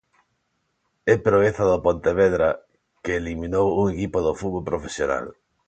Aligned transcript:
E 1.11 1.13
proeza 1.25 1.63
do 1.71 1.77
Pontevedra, 1.85 2.49
que 3.03 3.11
eliminou 3.19 3.67
un 3.81 3.85
equipo 3.95 4.17
do 4.25 4.33
fútbol 4.39 4.63
profesional. 4.71 5.25